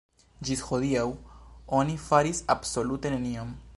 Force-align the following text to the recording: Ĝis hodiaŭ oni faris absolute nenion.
Ĝis 0.47 0.63
hodiaŭ 0.69 1.03
oni 1.81 1.99
faris 2.07 2.41
absolute 2.55 3.13
nenion. 3.19 3.59